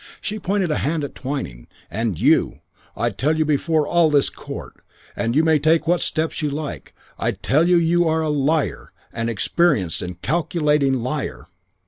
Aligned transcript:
She 0.19 0.39
pointed 0.39 0.71
a 0.71 0.77
hand 0.77 1.03
at 1.03 1.13
Twyning. 1.13 1.67
'And 1.91 2.19
you. 2.19 2.61
I 2.97 3.11
tell 3.11 3.37
you 3.37 3.45
before 3.45 3.85
all 3.85 4.09
this 4.09 4.31
court, 4.31 4.83
and 5.15 5.35
you 5.35 5.43
may 5.43 5.59
take 5.59 5.85
what 5.87 6.01
steps 6.01 6.41
you 6.41 6.49
like, 6.49 6.95
I 7.19 7.33
tell 7.33 7.67
you 7.69 7.77
that 7.77 7.83
you 7.85 8.07
are 8.07 8.23
a 8.23 8.29
liar, 8.29 8.93
an 9.13 9.29
experienced 9.29 10.01
and 10.01 10.19
calculating 10.19 11.03
liar.' 11.03 11.45